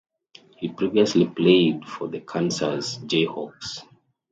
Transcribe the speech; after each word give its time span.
He 0.57 0.67
previously 0.69 1.27
played 1.27 1.85
for 1.87 2.07
the 2.07 2.21
Kansas 2.21 2.97
Jayhawks. 2.97 3.83